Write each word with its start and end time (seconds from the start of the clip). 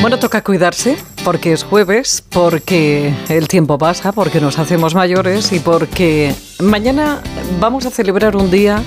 Bueno, 0.00 0.18
toca 0.20 0.42
cuidarse 0.42 0.96
porque 1.24 1.52
es 1.52 1.64
jueves, 1.64 2.22
porque 2.30 3.12
el 3.28 3.48
tiempo 3.48 3.78
pasa, 3.78 4.12
porque 4.12 4.40
nos 4.40 4.58
hacemos 4.58 4.94
mayores 4.94 5.52
y 5.52 5.58
porque 5.58 6.34
mañana 6.60 7.20
vamos 7.60 7.84
a 7.84 7.90
celebrar 7.90 8.36
un 8.36 8.50
día 8.50 8.80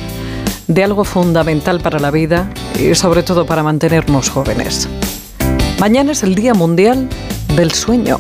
de 0.68 0.84
algo 0.84 1.04
fundamental 1.04 1.82
para 1.82 2.00
la 2.00 2.12
vida 2.12 2.50
y 2.80 2.96
sobre 2.96 3.24
todo 3.24 3.46
para 3.46 3.62
mantenernos 3.62 4.30
jóvenes. 4.30 4.88
Mañana 5.80 6.14
es 6.14 6.24
el 6.24 6.34
Día 6.34 6.54
Mundial 6.54 7.10
del 7.56 7.72
Sueño. 7.72 8.20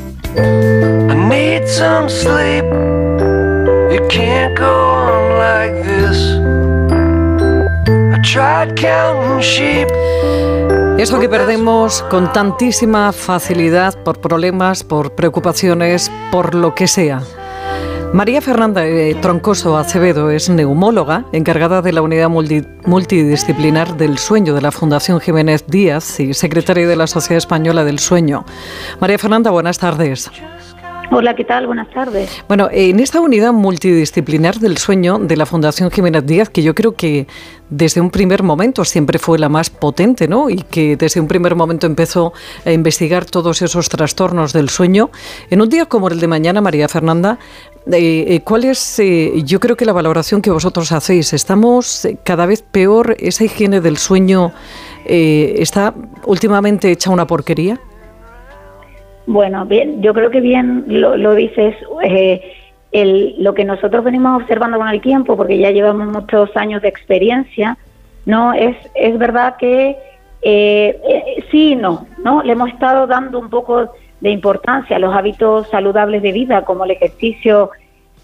Eso 11.01 11.19
que 11.19 11.27
perdemos 11.27 12.03
con 12.11 12.31
tantísima 12.31 13.11
facilidad 13.11 13.97
por 14.03 14.21
problemas, 14.21 14.83
por 14.83 15.15
preocupaciones, 15.15 16.11
por 16.31 16.53
lo 16.53 16.75
que 16.75 16.87
sea. 16.87 17.23
María 18.13 18.39
Fernanda 18.39 18.85
eh, 18.85 19.15
Troncoso 19.19 19.77
Acevedo 19.77 20.29
es 20.29 20.47
neumóloga, 20.47 21.25
encargada 21.31 21.81
de 21.81 21.91
la 21.91 22.03
unidad 22.03 22.29
multidisciplinar 22.29 23.97
del 23.97 24.19
sueño 24.19 24.53
de 24.53 24.61
la 24.61 24.71
Fundación 24.71 25.19
Jiménez 25.19 25.65
Díaz 25.65 26.19
y 26.19 26.35
secretaria 26.35 26.87
de 26.87 26.95
la 26.95 27.07
Sociedad 27.07 27.39
Española 27.39 27.83
del 27.83 27.97
Sueño. 27.97 28.45
María 28.99 29.17
Fernanda, 29.17 29.49
buenas 29.49 29.79
tardes. 29.79 30.29
Hola, 31.13 31.35
¿qué 31.35 31.43
tal? 31.43 31.67
Buenas 31.67 31.89
tardes. 31.89 32.41
Bueno, 32.47 32.69
en 32.71 33.01
esta 33.01 33.19
unidad 33.19 33.51
multidisciplinar 33.51 34.59
del 34.59 34.77
sueño 34.77 35.19
de 35.19 35.35
la 35.35 35.45
Fundación 35.45 35.91
Jiménez 35.91 36.25
Díaz, 36.25 36.47
que 36.49 36.63
yo 36.63 36.73
creo 36.73 36.93
que 36.93 37.27
desde 37.69 37.99
un 37.99 38.11
primer 38.11 38.43
momento 38.43 38.85
siempre 38.85 39.19
fue 39.19 39.37
la 39.37 39.49
más 39.49 39.69
potente, 39.69 40.29
¿no? 40.29 40.49
Y 40.49 40.61
que 40.61 40.95
desde 40.95 41.19
un 41.19 41.27
primer 41.27 41.53
momento 41.55 41.85
empezó 41.85 42.31
a 42.65 42.71
investigar 42.71 43.25
todos 43.25 43.61
esos 43.61 43.89
trastornos 43.89 44.53
del 44.53 44.69
sueño. 44.69 45.09
En 45.49 45.61
un 45.61 45.67
día 45.67 45.85
como 45.85 46.07
el 46.07 46.17
de 46.17 46.27
mañana, 46.27 46.61
María 46.61 46.87
Fernanda, 46.87 47.39
eh, 47.91 48.25
eh, 48.29 48.41
¿cuál 48.45 48.63
es, 48.63 48.97
eh, 48.99 49.33
yo 49.43 49.59
creo 49.59 49.75
que 49.75 49.83
la 49.83 49.91
valoración 49.91 50.41
que 50.41 50.49
vosotros 50.49 50.93
hacéis? 50.93 51.33
¿Estamos 51.33 52.07
cada 52.23 52.45
vez 52.45 52.61
peor? 52.61 53.17
¿Esa 53.19 53.43
higiene 53.43 53.81
del 53.81 53.97
sueño 53.97 54.53
está 55.03 55.93
últimamente 56.25 56.89
hecha 56.89 57.09
una 57.09 57.27
porquería? 57.27 57.81
Bueno, 59.25 59.65
bien, 59.65 60.01
yo 60.01 60.13
creo 60.13 60.29
que 60.29 60.41
bien 60.41 60.85
lo, 60.87 61.35
dices. 61.35 61.75
Eh, 62.03 62.41
lo 63.37 63.53
que 63.53 63.63
nosotros 63.63 64.03
venimos 64.03 64.41
observando 64.41 64.77
con 64.77 64.89
el 64.89 64.99
tiempo, 64.99 65.37
porque 65.37 65.57
ya 65.57 65.71
llevamos 65.71 66.07
muchos 66.07 66.49
años 66.57 66.81
de 66.81 66.89
experiencia, 66.89 67.77
no 68.25 68.53
es 68.53 68.75
es 68.95 69.17
verdad 69.17 69.55
que 69.55 69.95
eh, 70.41 70.99
eh, 71.07 71.45
sí 71.49 71.71
y 71.71 71.75
no, 71.75 72.05
no 72.23 72.43
le 72.43 72.51
hemos 72.51 72.69
estado 72.69 73.07
dando 73.07 73.39
un 73.39 73.49
poco 73.49 73.93
de 74.19 74.29
importancia 74.29 74.97
a 74.97 74.99
los 74.99 75.15
hábitos 75.15 75.69
saludables 75.69 76.21
de 76.21 76.33
vida, 76.33 76.65
como 76.65 76.83
el 76.83 76.91
ejercicio 76.91 77.71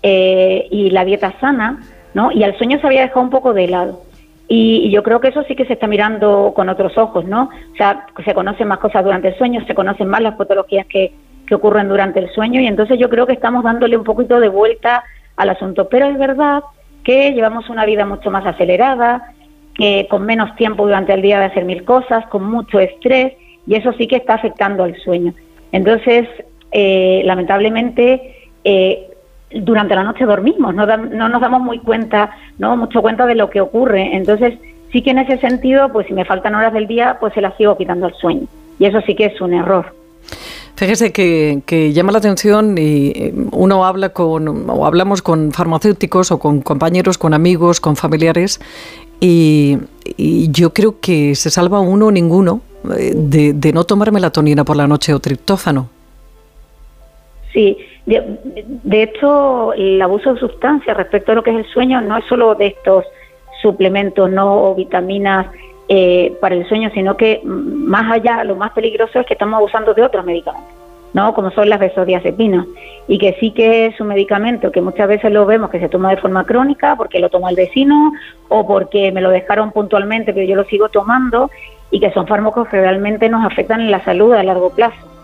y 0.04 0.90
la 0.92 1.04
dieta 1.04 1.34
sana, 1.40 1.82
no 2.14 2.32
y 2.32 2.44
al 2.44 2.58
sueño 2.58 2.80
se 2.80 2.88
había 2.88 3.02
dejado 3.02 3.22
un 3.22 3.30
poco 3.30 3.54
de 3.54 3.68
lado. 3.68 4.07
Y, 4.48 4.90
yo 4.92 5.04
creo 5.04 5.20
que 5.20 5.28
eso 5.28 5.44
sí 5.44 5.56
que 5.56 5.66
se 5.66 5.74
está 5.74 5.88
mirando 5.88 6.54
con 6.56 6.70
otros 6.70 6.98
ojos, 6.98 7.26
¿no? 7.26 7.50
O 7.74 7.76
sea, 7.76 8.08
se 8.24 8.34
conocen 8.34 8.68
más 8.68 8.80
cosas 8.80 9.04
durante 9.04 9.30
el 9.30 9.38
sueño, 9.38 9.66
se 9.68 9.76
conocen 9.76 10.08
más 10.08 10.22
las 10.22 10.36
patologías 10.36 10.86
que, 10.88 11.12
que 11.46 11.56
ocurren 11.56 11.90
durante 11.90 12.20
el 12.20 12.30
sueño 12.32 12.62
y 12.62 12.68
entonces 12.68 12.98
yo 13.00 13.10
creo 13.10 13.26
que 13.26 13.34
estamos 13.34 13.64
dándole 13.64 13.98
un 13.98 14.04
poquito 14.04 14.40
de 14.40 14.50
vuelta 14.50 15.04
al 15.36 15.50
asunto. 15.50 15.90
Pero 15.90 16.08
es 16.08 16.18
verdad 16.18 16.64
que 17.04 17.34
llevamos 17.34 17.70
una 17.70 17.86
vida 17.86 18.06
mucho 18.06 18.32
más 18.32 18.46
acelerada, 18.46 19.34
que 19.74 20.08
con 20.10 20.26
menos 20.26 20.56
tiempo 20.56 20.84
durante 20.84 21.14
el 21.14 21.22
día 21.22 21.40
de 21.40 21.46
hacer 21.46 21.64
mil 21.66 21.84
cosas, 21.84 22.26
con 22.28 22.44
mucho 22.44 22.80
estrés 22.80 23.34
y 23.66 23.76
eso 23.76 23.94
sí 23.94 24.08
que 24.08 24.18
está 24.18 24.36
afectando 24.36 24.84
al 24.84 24.96
sueño. 24.98 25.34
Entonces, 25.72 26.28
eh, 26.72 27.22
lamentablemente, 27.26 28.50
eh, 28.64 29.07
durante 29.52 29.96
la 29.96 30.04
noche 30.04 30.26
dormimos, 30.26 30.74
no, 30.76 30.86
no 30.86 31.30
nos 31.30 31.42
damos 31.42 31.62
muy 31.62 31.80
cuenta, 31.80 32.32
no 32.58 32.76
mucho 32.76 33.02
cuenta 33.02 33.26
de 33.26 33.36
lo 33.36 33.50
que 33.50 33.62
ocurre. 33.62 34.16
Entonces, 34.16 34.56
sí 34.92 35.02
que 35.02 35.12
en 35.12 35.20
ese 35.20 35.38
sentido, 35.38 35.92
pues 35.92 36.08
si 36.08 36.14
me 36.14 36.26
faltan 36.26 36.56
horas 36.56 36.74
del 36.74 36.88
día, 36.88 37.18
pues 37.20 37.34
se 37.34 37.42
las 37.42 37.56
sigo 37.58 37.78
quitando 37.78 38.06
al 38.06 38.14
sueño. 38.16 38.48
Y 38.80 38.86
eso 38.86 39.02
sí 39.02 39.16
que 39.16 39.26
es 39.26 39.42
un 39.42 39.54
error. 39.54 39.94
Fíjese 40.76 41.12
que, 41.12 41.92
llama 41.94 42.12
la 42.12 42.20
atención 42.20 42.78
y 42.78 43.08
eh, 43.16 43.34
uno 43.52 43.84
habla 43.84 44.10
con, 44.10 44.70
o 44.70 44.86
hablamos 44.86 45.24
con 45.24 45.52
farmacéuticos 45.52 46.32
o 46.32 46.38
con 46.38 46.62
compañeros, 46.62 47.18
con 47.18 47.34
amigos, 47.34 47.82
con 47.82 47.96
familiares, 47.96 48.60
y, 49.20 49.80
yo 50.50 50.74
creo 50.74 51.00
que 51.00 51.34
se 51.36 51.50
salva 51.50 51.80
uno 51.80 52.08
o 52.08 52.12
ninguno 52.12 52.62
eh, 52.96 53.14
de, 53.16 53.54
de 53.54 53.74
no 53.74 53.84
tomar 53.84 54.12
melatonina 54.12 54.64
por 54.64 54.76
la 54.76 54.88
noche 54.88 55.14
o 55.14 55.20
triptófano. 55.20 55.90
Sí, 57.58 57.76
de, 58.06 59.02
hecho, 59.02 59.74
el 59.74 60.00
abuso 60.00 60.36
de 60.36 60.40
sustancias 60.40 60.96
respecto 60.96 61.32
a 61.32 61.36
lo 61.36 61.42
que 61.42 61.50
es 61.50 61.58
el 61.58 61.66
sueño 61.66 62.00
no 62.02 62.16
es 62.18 62.26
solo 62.26 62.54
de 62.54 62.68
estos 62.68 63.04
suplementos 63.64 64.30
no 64.30 64.70
o 64.70 64.76
vitaminas 64.76 65.48
eh, 65.90 66.38
para 66.40 66.54
el 66.54 66.70
sueño, 66.70 66.92
sino 66.94 67.18
que 67.18 67.42
más 67.44 68.12
allá, 68.12 68.44
lo 68.44 68.58
más 68.58 68.74
peligroso 68.74 69.20
es 69.20 69.26
que 69.26 69.34
estamos 69.34 69.58
abusando 69.58 69.96
de 69.96 70.04
otros 70.04 70.24
medicamentos, 70.24 70.70
¿no? 71.14 71.34
Como 71.34 71.50
son 71.50 71.68
las 71.68 71.80
benzodiazepinas, 71.80 72.68
y 73.08 73.18
que 73.18 73.36
sí 73.40 73.50
que 73.50 73.88
es 73.88 74.00
un 74.00 74.10
medicamento 74.10 74.72
que 74.72 74.82
muchas 74.82 75.08
veces 75.08 75.32
lo 75.32 75.48
vemos 75.48 75.72
que 75.72 75.80
se 75.80 75.90
toma 75.90 76.12
de 76.12 76.18
forma 76.18 76.46
crónica 76.46 76.96
porque 76.96 77.18
lo 77.18 77.30
toma 77.30 77.50
el 77.50 77.56
vecino 77.56 78.12
o 78.50 78.68
porque 78.68 79.12
me 79.12 79.22
lo 79.22 79.32
dejaron 79.32 79.72
puntualmente, 79.72 80.32
pero 80.32 80.46
yo 80.46 80.56
lo 80.56 80.66
sigo 80.66 80.90
tomando, 80.90 81.50
y 81.90 82.00
que 82.00 82.12
son 82.12 82.28
fármacos 82.28 82.68
que 82.68 82.80
realmente 82.80 83.30
nos 83.30 83.44
afectan 83.44 83.82
en 83.82 83.90
la 83.90 84.06
salud 84.06 84.34
a 84.34 84.44
largo 84.44 84.70
plazo. 84.70 85.17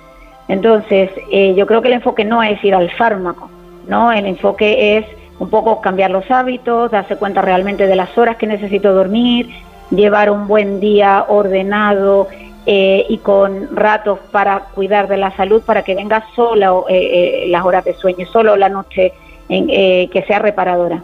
Entonces, 0.47 1.09
eh, 1.31 1.53
yo 1.55 1.65
creo 1.65 1.81
que 1.81 1.87
el 1.87 1.95
enfoque 1.95 2.25
no 2.25 2.43
es 2.43 2.63
ir 2.63 2.75
al 2.75 2.89
fármaco, 2.91 3.49
¿no? 3.87 4.11
El 4.11 4.25
enfoque 4.25 4.97
es 4.97 5.05
un 5.39 5.49
poco 5.49 5.81
cambiar 5.81 6.11
los 6.11 6.29
hábitos, 6.29 6.91
darse 6.91 7.15
cuenta 7.15 7.41
realmente 7.41 7.87
de 7.87 7.95
las 7.95 8.17
horas 8.17 8.37
que 8.37 8.47
necesito 8.47 8.93
dormir, 8.93 9.49
llevar 9.89 10.29
un 10.29 10.47
buen 10.47 10.79
día 10.79 11.25
ordenado 11.27 12.27
eh, 12.65 13.05
y 13.09 13.17
con 13.17 13.75
ratos 13.75 14.19
para 14.31 14.59
cuidar 14.73 15.07
de 15.07 15.17
la 15.17 15.35
salud, 15.35 15.61
para 15.63 15.83
que 15.83 15.95
venga 15.95 16.25
sola 16.35 16.73
eh, 16.89 17.45
las 17.49 17.65
horas 17.65 17.85
de 17.85 17.93
sueño, 17.93 18.25
solo 18.27 18.55
la 18.55 18.69
noche 18.69 19.13
en, 19.49 19.67
que 19.67 20.23
sea 20.27 20.39
reparadora. 20.39 21.03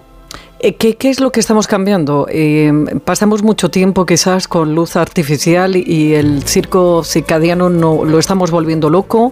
Eh, 0.61 0.75
¿Qué, 0.75 0.97
es 1.09 1.21
lo 1.21 1.31
que 1.31 1.39
estamos 1.39 1.67
cambiando? 1.67 2.27
Eh, 2.29 2.69
pasamos 3.05 3.43
mucho 3.43 3.71
tiempo 3.71 4.05
quizás 4.05 4.49
con 4.49 4.75
luz 4.75 4.97
artificial 4.97 5.77
y 5.77 6.15
el 6.15 6.43
circo 6.43 7.01
circadiano 7.05 7.69
no, 7.69 8.03
lo 8.03 8.19
estamos 8.19 8.51
volviendo 8.51 8.89
loco. 8.89 9.31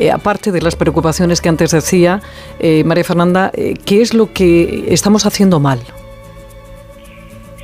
Eh, 0.00 0.10
aparte 0.10 0.50
de 0.50 0.62
las 0.62 0.74
preocupaciones 0.74 1.42
que 1.42 1.50
antes 1.50 1.72
decía, 1.72 2.22
María 2.86 3.04
Fernanda, 3.04 3.52
¿qué 3.84 4.00
es 4.00 4.14
lo 4.14 4.32
que 4.32 4.86
estamos 4.88 5.26
haciendo 5.26 5.60
mal? 5.60 5.80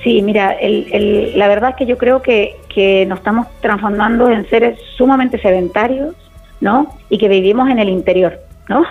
Sí, 0.04 0.20
mira, 0.20 0.56
la 0.60 1.48
verdad 1.48 1.70
es 1.70 1.76
que 1.76 1.86
yo 1.86 1.96
creo 1.96 2.20
que, 2.20 2.56
que 2.68 3.06
nos 3.06 3.20
estamos 3.20 3.46
transformando 3.62 4.28
en 4.28 4.48
seres 4.50 4.78
sumamente 4.96 5.40
sedentarios, 5.40 6.14
¿no? 6.60 6.94
Y 7.08 7.16
que 7.16 7.28
vivimos 7.28 7.70
en 7.70 7.78
el 7.78 7.88
interior, 7.88 8.38
¿no? 8.68 8.84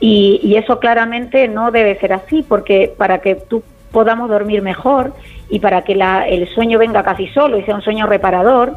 Y, 0.00 0.54
eso 0.56 0.78
claramente 0.78 1.48
no 1.48 1.70
debe 1.70 1.98
ser 1.98 2.12
así, 2.12 2.42
porque 2.42 2.92
para 2.96 3.18
que 3.18 3.34
tú 3.34 3.62
podamos 3.92 4.28
dormir 4.28 4.62
mejor 4.62 5.14
y 5.48 5.60
para 5.60 5.82
que 5.82 5.92
el 5.92 6.48
sueño 6.48 6.78
venga 6.78 7.02
casi 7.02 7.28
solo 7.28 7.58
y 7.58 7.62
sea 7.62 7.74
un 7.74 7.82
sueño 7.82 8.06
reparador, 8.06 8.74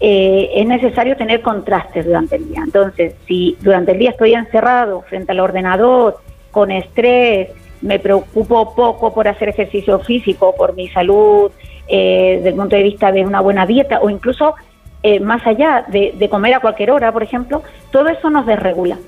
eh, 0.00 0.50
es 0.56 0.66
necesario 0.66 1.16
tener 1.16 1.42
contrastes 1.42 2.04
durante 2.04 2.36
el 2.36 2.48
día. 2.48 2.62
Entonces, 2.64 3.14
si 3.26 3.56
durante 3.60 3.92
el 3.92 3.98
día 3.98 4.10
estoy 4.10 4.34
encerrado 4.34 5.02
frente 5.02 5.32
al 5.32 5.40
ordenador, 5.40 6.18
con 6.50 6.70
estrés, 6.70 7.50
me 7.80 7.98
preocupo 7.98 8.74
poco 8.74 9.14
por 9.14 9.28
hacer 9.28 9.48
ejercicio 9.48 10.00
físico, 10.00 10.54
por 10.56 10.74
mi 10.74 10.88
salud, 10.88 11.50
eh, 11.88 12.34
desde 12.36 12.48
el 12.50 12.54
punto 12.56 12.76
de 12.76 12.82
vista 12.82 13.10
de 13.10 13.24
una 13.24 13.40
buena 13.40 13.64
dieta 13.64 14.00
o 14.00 14.10
incluso 14.10 14.54
eh, 15.02 15.18
más 15.18 15.46
allá 15.46 15.84
de, 15.88 16.14
de 16.16 16.28
comer 16.28 16.54
a 16.54 16.60
cualquier 16.60 16.90
hora, 16.90 17.12
por 17.12 17.22
ejemplo, 17.22 17.62
todo 17.90 18.08
eso 18.08 18.28
nos 18.28 18.46
desregula. 18.46 18.98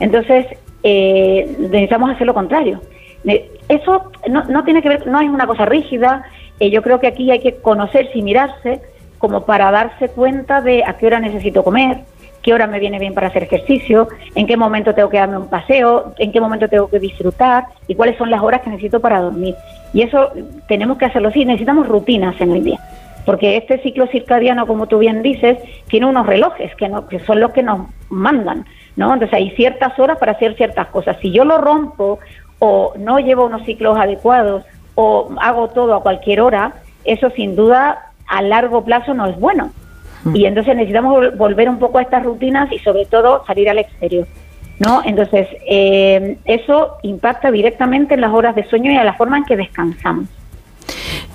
Entonces, 0.00 0.46
eh, 0.82 1.56
necesitamos 1.58 2.10
hacer 2.10 2.26
lo 2.26 2.34
contrario. 2.34 2.80
Eso 3.68 4.10
no, 4.28 4.44
no, 4.44 4.64
tiene 4.64 4.82
que 4.82 4.88
ver, 4.88 5.06
no 5.06 5.20
es 5.20 5.28
una 5.28 5.46
cosa 5.46 5.66
rígida. 5.66 6.24
Eh, 6.60 6.70
yo 6.70 6.82
creo 6.82 7.00
que 7.00 7.08
aquí 7.08 7.30
hay 7.30 7.40
que 7.40 7.56
conocerse 7.56 8.18
y 8.18 8.22
mirarse 8.22 8.80
como 9.18 9.44
para 9.44 9.70
darse 9.70 10.08
cuenta 10.08 10.60
de 10.60 10.84
a 10.84 10.96
qué 10.96 11.06
hora 11.06 11.20
necesito 11.20 11.64
comer, 11.64 11.98
qué 12.42 12.54
hora 12.54 12.66
me 12.66 12.78
viene 12.78 12.98
bien 12.98 13.14
para 13.14 13.28
hacer 13.28 13.42
ejercicio, 13.42 14.08
en 14.34 14.46
qué 14.46 14.56
momento 14.56 14.94
tengo 14.94 15.10
que 15.10 15.18
darme 15.18 15.38
un 15.38 15.50
paseo, 15.50 16.14
en 16.18 16.32
qué 16.32 16.40
momento 16.40 16.68
tengo 16.68 16.88
que 16.88 17.00
disfrutar 17.00 17.64
y 17.88 17.94
cuáles 17.94 18.16
son 18.16 18.30
las 18.30 18.40
horas 18.40 18.62
que 18.62 18.70
necesito 18.70 19.00
para 19.00 19.20
dormir. 19.20 19.54
Y 19.92 20.02
eso 20.02 20.30
tenemos 20.68 20.98
que 20.98 21.06
hacerlo 21.06 21.28
así, 21.28 21.44
necesitamos 21.44 21.88
rutinas 21.88 22.40
en 22.40 22.52
el 22.52 22.64
día. 22.64 22.78
Porque 23.26 23.56
este 23.58 23.82
ciclo 23.82 24.06
circadiano, 24.06 24.66
como 24.66 24.86
tú 24.86 24.98
bien 24.98 25.22
dices, 25.22 25.58
tiene 25.88 26.06
unos 26.06 26.26
relojes 26.26 26.74
que, 26.76 26.88
no, 26.88 27.08
que 27.08 27.18
son 27.20 27.40
los 27.40 27.52
que 27.52 27.62
nos 27.62 27.88
mandan. 28.08 28.64
¿No? 28.98 29.14
Entonces 29.14 29.32
hay 29.32 29.50
ciertas 29.52 29.96
horas 29.98 30.18
para 30.18 30.32
hacer 30.32 30.56
ciertas 30.56 30.88
cosas. 30.88 31.16
Si 31.22 31.30
yo 31.30 31.44
lo 31.44 31.58
rompo 31.58 32.18
o 32.58 32.92
no 32.98 33.20
llevo 33.20 33.46
unos 33.46 33.64
ciclos 33.64 33.96
adecuados 33.96 34.64
o 34.96 35.30
hago 35.40 35.68
todo 35.68 35.94
a 35.94 36.02
cualquier 36.02 36.40
hora, 36.40 36.72
eso 37.04 37.30
sin 37.30 37.54
duda 37.54 38.10
a 38.26 38.42
largo 38.42 38.84
plazo 38.84 39.14
no 39.14 39.26
es 39.26 39.38
bueno. 39.38 39.70
Mm. 40.24 40.34
Y 40.36 40.46
entonces 40.46 40.74
necesitamos 40.74 41.36
volver 41.38 41.68
un 41.68 41.78
poco 41.78 41.98
a 41.98 42.02
estas 42.02 42.24
rutinas 42.24 42.72
y 42.72 42.80
sobre 42.80 43.06
todo 43.06 43.44
salir 43.46 43.70
al 43.70 43.78
exterior. 43.78 44.26
¿no? 44.80 45.02
Entonces, 45.04 45.46
eh, 45.68 46.36
eso 46.44 46.96
impacta 47.02 47.52
directamente 47.52 48.14
en 48.14 48.20
las 48.20 48.32
horas 48.32 48.56
de 48.56 48.64
sueño 48.64 48.90
y 48.90 48.96
en 48.96 49.06
la 49.06 49.14
forma 49.14 49.38
en 49.38 49.44
que 49.44 49.56
descansamos. 49.56 50.26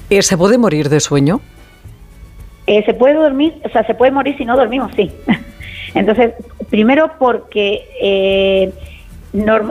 Eh, 0.10 0.22
¿Se 0.22 0.38
puede 0.38 0.58
morir 0.58 0.90
de 0.90 1.00
sueño? 1.00 1.40
Eh, 2.68 2.84
se 2.86 2.94
puede 2.94 3.14
dormir, 3.14 3.56
o 3.64 3.70
sea, 3.70 3.86
se 3.86 3.94
puede 3.94 4.12
morir 4.12 4.36
si 4.38 4.44
no 4.44 4.58
dormimos, 4.58 4.92
sí. 4.98 5.12
Entonces, 5.96 6.34
primero 6.74 7.12
porque 7.20 8.74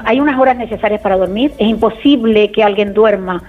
hay 0.04 0.20
unas 0.20 0.38
horas 0.38 0.56
necesarias 0.56 1.00
para 1.00 1.16
dormir, 1.16 1.52
es 1.58 1.66
imposible 1.66 2.52
que 2.52 2.62
alguien 2.62 2.94
duerma 2.94 3.42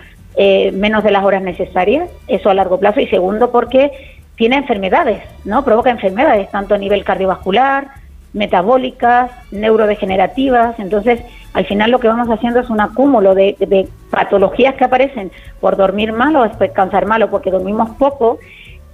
menos 0.74 1.04
de 1.04 1.12
las 1.12 1.24
horas 1.24 1.44
necesarias, 1.44 2.10
eso 2.28 2.50
a 2.50 2.56
largo 2.56 2.80
plazo, 2.80 3.00
y 3.00 3.06
segundo 3.10 3.52
porque 3.52 3.92
tiene 4.38 4.56
enfermedades, 4.56 5.22
¿no? 5.46 5.64
Provoca 5.64 5.92
enfermedades, 5.92 6.50
tanto 6.50 6.74
a 6.74 6.80
nivel 6.80 7.04
cardiovascular, 7.04 7.90
metabólicas, 8.34 9.30
neurodegenerativas. 9.52 10.80
Entonces, 10.80 11.22
al 11.54 11.68
final 11.68 11.92
lo 11.92 12.00
que 12.00 12.08
vamos 12.08 12.28
haciendo 12.32 12.60
es 12.60 12.72
un 12.72 12.82
acúmulo 12.82 13.36
de, 13.36 13.88
patologías 14.10 14.74
que 14.74 14.86
aparecen 14.86 15.32
por 15.62 15.78
dormir 15.78 16.12
mal 16.12 16.36
o 16.38 16.50
descansar 16.58 17.06
mal 17.06 17.22
o 17.22 17.30
porque 17.30 17.52
dormimos 17.52 17.92
poco, 18.00 18.40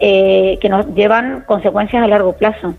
eh, 0.02 0.58
que 0.60 0.68
nos 0.68 0.86
llevan 0.96 1.46
consecuencias 1.48 2.04
a 2.04 2.08
largo 2.08 2.34
plazo. 2.34 2.76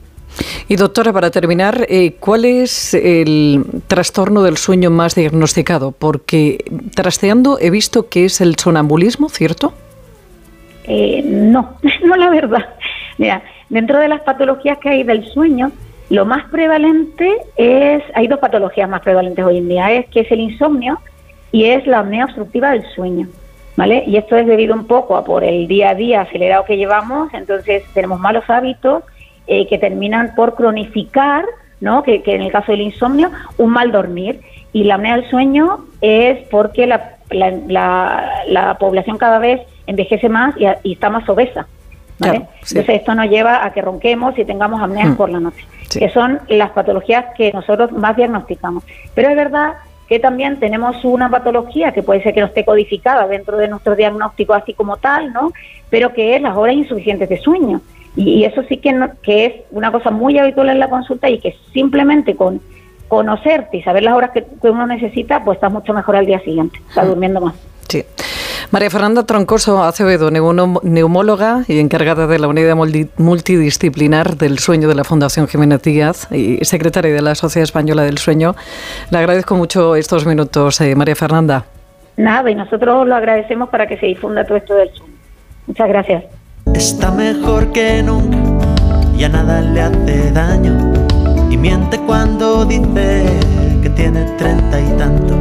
Y 0.71 0.77
doctora, 0.77 1.13
para 1.13 1.33
terminar, 1.33 1.85
eh, 1.89 2.15
¿cuál 2.21 2.45
es 2.45 2.95
el 2.95 3.65
trastorno 3.89 4.45
del 4.45 4.57
sueño 4.57 4.89
más 4.89 5.17
diagnosticado? 5.17 5.91
Porque 5.91 6.65
trasteando 6.95 7.59
he 7.61 7.71
visto 7.71 8.09
que 8.09 8.27
es 8.27 8.41
el 8.41 8.55
sonambulismo, 8.55 9.29
¿cierto? 9.31 9.73
Eh, 10.85 11.23
no, 11.25 11.75
no 12.05 12.15
la 12.15 12.31
verdad. 12.31 12.69
Mira, 13.19 13.43
dentro 13.69 13.99
de 13.99 14.07
las 14.07 14.21
patologías 14.21 14.79
que 14.79 14.91
hay 14.91 15.03
del 15.03 15.25
sueño, 15.33 15.73
lo 16.09 16.25
más 16.25 16.49
prevalente 16.53 17.39
es, 17.57 18.05
hay 18.15 18.29
dos 18.29 18.39
patologías 18.39 18.89
más 18.89 19.01
prevalentes 19.03 19.45
hoy 19.45 19.59
en 19.59 19.69
día, 19.69 19.91
es 19.91 20.07
que 20.07 20.21
es 20.21 20.31
el 20.31 20.39
insomnio 20.39 21.01
y 21.51 21.65
es 21.65 21.85
la 21.89 21.99
apnea 21.99 22.27
obstructiva 22.27 22.71
del 22.71 22.85
sueño, 22.95 23.27
¿vale? 23.77 24.05
Y 24.07 24.19
esto 24.19 24.37
es 24.37 24.47
debido 24.47 24.77
un 24.77 24.87
poco 24.87 25.17
a 25.17 25.25
por 25.25 25.43
el 25.43 25.67
día 25.67 25.91
a 25.91 25.95
día 25.97 26.21
acelerado 26.21 26.65
que 26.65 26.77
llevamos, 26.77 27.35
entonces 27.35 27.83
tenemos 27.93 28.21
malos 28.21 28.45
hábitos 28.47 29.03
eh, 29.47 29.67
que 29.67 29.79
terminan 29.79 30.35
por 30.35 30.55
cronificar, 30.55 31.45
¿no? 31.81 32.03
Que, 32.03 32.23
en 32.25 32.43
el 32.43 32.53
caso 32.53 32.73
del 32.73 32.83
insomnio, 32.83 33.31
un 33.59 33.71
mal 33.71 33.93
dormir. 33.93 34.41
Y 34.73 34.85
la 34.85 34.95
apnea 34.95 35.17
del 35.17 35.29
sueño 35.29 35.87
es 36.01 36.47
porque 36.49 36.87
la, 36.87 37.17
la, 37.31 38.77
población 38.79 39.19
cada 39.19 39.39
vez 39.39 39.61
envejece 39.87 40.29
más 40.29 40.55
y, 40.57 40.67
y 40.89 40.93
está 40.93 41.11
más 41.11 41.29
obesa. 41.29 41.67
¿vale? 42.19 42.47
Entonces 42.69 42.89
esto 42.89 43.15
nos 43.15 43.29
lleva 43.29 43.65
a 43.65 43.73
que 43.73 43.83
ronquemos 43.83 44.39
y 44.39 44.45
tengamos 44.45 44.81
apneas 44.81 45.11
mm. 45.11 45.17
por 45.17 45.31
la 45.31 45.41
noche, 45.41 45.65
que 45.91 46.11
son 46.11 46.41
las 46.49 46.71
patologías 46.71 47.27
que 47.37 47.53
nosotros 47.53 47.91
más 47.93 48.17
diagnosticamos. 48.17 48.85
Pero 49.15 49.31
es 49.31 49.37
verdad 49.37 49.75
que 50.11 50.19
también 50.19 50.59
tenemos 50.59 51.05
una 51.05 51.31
patología 51.31 51.93
que 51.93 52.03
puede 52.03 52.21
ser 52.23 52.35
que 52.35 52.41
no 52.41 52.47
esté 52.47 52.65
codificada 52.65 53.29
dentro 53.29 53.57
de 53.57 53.69
nuestro 53.69 53.95
diagnóstico 53.95 54.55
así 54.55 54.75
como 54.75 54.97
tal, 54.97 55.33
¿no? 55.33 55.53
Pero 55.89 56.13
que 56.13 56.35
es 56.35 56.43
las 56.43 56.57
horas 56.57 56.75
insuficientes 56.75 57.29
de 57.29 57.39
sueño. 57.39 57.81
Y, 58.17 58.45
eso 58.45 58.63
sí 58.69 58.79
que, 58.79 58.95
que 59.23 59.47
es 59.47 59.55
una 59.71 59.93
cosa 59.93 60.11
muy 60.11 60.39
habitual 60.39 60.69
en 60.69 60.79
la 60.79 60.91
consulta 60.91 61.29
y 61.29 61.39
que 61.39 61.55
simplemente 61.73 62.35
con 62.35 62.61
conocerte 63.11 63.79
y 63.79 63.83
saber 63.83 64.05
las 64.05 64.15
horas 64.15 64.31
que, 64.31 64.47
uno 64.63 64.87
necesita, 64.87 65.45
pues 65.45 65.57
estás 65.57 65.73
mucho 65.73 65.93
mejor 65.93 66.17
al 66.17 66.27
día 66.27 66.41
siguiente, 66.41 66.81
está 66.89 67.05
durmiendo 67.05 67.41
más. 67.41 67.55
Sí. 67.89 68.05
María 68.71 68.89
Fernanda 68.89 69.27
Troncoso 69.27 69.83
Acevedo, 69.83 70.31
neumóloga 70.31 71.65
y 71.67 71.81
encargada 71.81 72.29
de 72.29 72.39
la 72.39 72.47
unidad 72.47 72.77
multidisciplinar 73.17 74.37
del 74.37 74.61
sueño 74.61 74.89
de 74.89 74.95
la 74.95 75.03
Fundación 75.03 75.49
Jiménez 75.49 75.83
Díaz 75.83 76.29
y 76.31 76.65
secretaria 76.65 77.13
de 77.13 77.21
la 77.21 77.35
Sociedad 77.35 77.65
Española 77.65 78.05
del 78.05 78.19
Sueño. 78.19 78.55
Le 79.11 79.19
agradezco 79.19 79.57
mucho 79.57 79.97
estos 79.97 80.25
minutos, 80.25 80.81
eh, 80.81 80.95
María 80.95 81.17
Fernanda. 81.17 81.65
Nada, 82.17 82.49
y 82.49 82.55
nosotros 82.55 83.09
lo 83.09 83.17
agradecemos 83.17 83.71
para 83.71 83.89
que 83.89 83.99
se 83.99 84.07
difunda 84.07 84.45
todo 84.45 84.59
esto 84.59 84.75
del 84.77 84.91
sueño. 84.95 85.15
Muchas 85.67 85.89
gracias. 85.89 86.40
Está 86.81 87.11
mejor 87.11 87.73
que 87.73 88.03
nunca, 88.03 88.75
ya 89.15 89.29
nada 89.29 89.61
le 89.61 89.83
hace 89.83 90.31
daño 90.33 90.95
y 91.51 91.57
miente 91.59 91.99
cuando 92.07 92.65
dice 92.65 93.27
que 93.83 93.91
tiene 93.91 94.25
treinta 94.39 94.81
y 94.81 94.97
tantos. 94.97 95.41